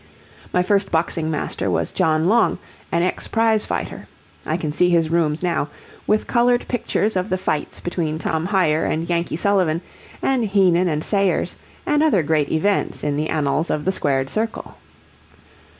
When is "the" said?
7.29-7.37, 13.15-13.29, 13.85-13.91